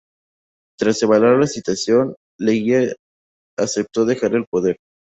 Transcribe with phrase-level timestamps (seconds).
[0.79, 2.91] Tras evaluar la situación, Leguía
[3.55, 4.79] aceptó dejar el poder.